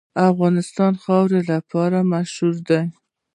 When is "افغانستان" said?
0.29-0.91